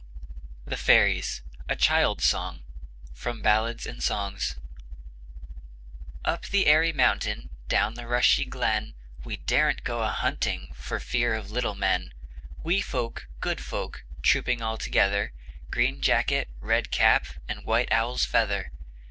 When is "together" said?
14.79-15.33